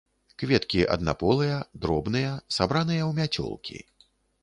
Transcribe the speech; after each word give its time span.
Кветкі 0.43 0.81
аднаполыя, 0.95 1.59
дробныя, 1.85 2.33
сабраныя 2.59 3.03
ў 3.07 3.11
мяцёлкі. 3.23 3.77